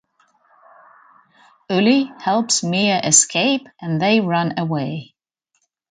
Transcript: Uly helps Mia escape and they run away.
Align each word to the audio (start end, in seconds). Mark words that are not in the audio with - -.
Uly 1.69 2.11
helps 2.19 2.63
Mia 2.63 2.99
escape 3.01 3.67
and 3.79 4.01
they 4.01 4.19
run 4.19 4.57
away. 4.57 5.13